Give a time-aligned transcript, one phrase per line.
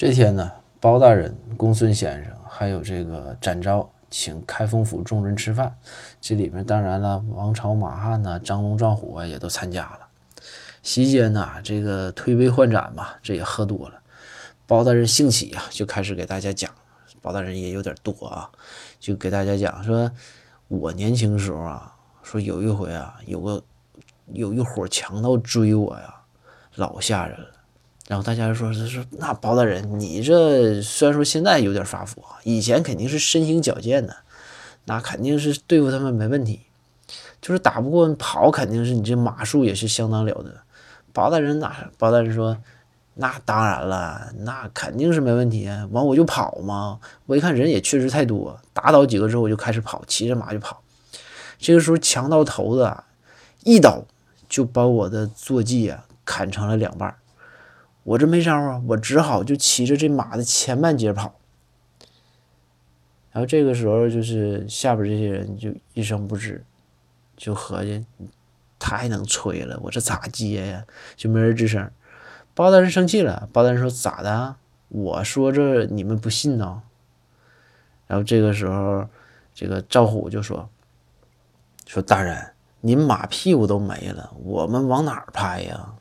[0.00, 0.50] 这天呢，
[0.80, 5.76] 包大人、公孙先生还有这个展昭请开封府众人吃饭，
[6.22, 10.08] 这里面当然了，王朝、马汉呐、张龙、赵虎啊也都参加了。
[10.82, 14.00] 席间呐，这个推杯换盏嘛，这也喝多了。
[14.66, 16.70] 包大人兴起啊，就开始给大家讲。
[17.20, 18.48] 包大人也有点多啊，
[18.98, 20.10] 就给大家讲说，
[20.68, 23.62] 我年轻时候啊，说有一回啊，有个
[24.32, 26.22] 有一伙强盗追我呀，
[26.76, 27.48] 老吓人了。
[28.10, 34.16] 然后大家说他说那包大人，你这虽然说现在有点发福，以前肯定是身形矫健的，
[34.86, 36.62] 那肯定是对付他们没问题，
[37.40, 40.60] 就是打不过跑，肯定是你这马术也是相当了得。
[41.12, 41.88] 包大人哪？
[41.98, 42.58] 包大人说。
[43.14, 45.68] 那当然了，那肯定是没问题。
[45.90, 50.80] 完我就跑嘛，我一看人也确实太多，打倒几个之后我就开始跑，骑着马就跑。
[51.58, 52.90] 这个时候强盗头子
[53.64, 54.02] 一刀
[54.48, 57.14] 就把我的坐骑啊砍成了两半，
[58.10, 61.32] 我这没招啊，我只好就骑着这马的前半截跑。
[63.30, 66.60] 然后这个时候就是下边这些人就一声不吱，
[67.36, 68.04] 就合计
[68.80, 70.84] 太能吹了，我这咋接呀？
[71.14, 71.88] 就没人吱声。
[72.52, 74.56] 包大人生气了，包大人说：“咋的？
[74.88, 76.82] 我说这你们不信呢？”
[78.08, 79.06] 然后这个时候，
[79.54, 80.68] 这个赵虎就说
[81.86, 85.94] ：“说大人，您马屁股都没了，我们往哪儿拍呀？”